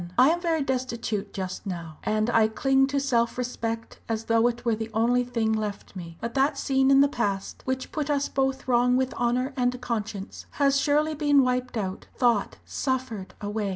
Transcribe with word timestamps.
I 0.17 0.31
am 0.31 0.41
very 0.41 0.63
destitute 0.63 1.31
just 1.31 1.67
now 1.67 1.99
and 2.03 2.27
I 2.31 2.47
cling 2.47 2.87
to 2.87 2.99
self 2.99 3.37
respect 3.37 3.99
as 4.09 4.23
though 4.23 4.47
it 4.47 4.65
were 4.65 4.73
the 4.73 4.89
only 4.95 5.23
thing 5.23 5.53
left 5.53 5.95
me. 5.95 6.17
But 6.19 6.33
that 6.33 6.57
scene 6.57 6.89
in 6.89 7.01
the 7.01 7.07
past, 7.07 7.61
which 7.65 7.91
put 7.91 8.09
us 8.09 8.27
both 8.27 8.67
wrong 8.67 8.97
with 8.97 9.13
honour 9.13 9.53
and 9.55 9.79
conscience, 9.79 10.47
has 10.53 10.81
surely 10.81 11.13
been 11.13 11.43
wiped 11.43 11.77
out 11.77 12.07
thought 12.17 12.57
suffered 12.65 13.35
away. 13.41 13.69